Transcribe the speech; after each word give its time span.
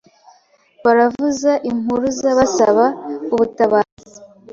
Baravuza 0.85 1.51
impuruza 1.71 2.27
basaba 2.39 2.85
ubutabazi 3.33 4.17